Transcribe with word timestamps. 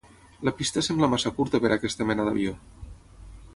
La 0.47 0.53
pista 0.61 0.81
sembla 0.87 1.09
massa 1.11 1.33
curta 1.41 1.61
per 1.65 1.71
a 1.75 1.79
aquesta 1.81 2.09
mena 2.13 2.29
d'avió. 2.29 2.57